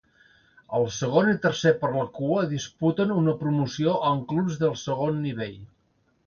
El 0.77 0.85
segon 0.93 1.27
i 1.33 1.35
tercer 1.43 1.73
per 1.83 1.91
la 1.95 2.05
cua 2.15 2.45
disputen 2.53 3.13
una 3.17 3.37
promoció 3.43 3.95
amb 4.13 4.27
clubs 4.33 4.59
del 4.65 4.75
segon 4.87 5.23
nivell. 5.29 5.63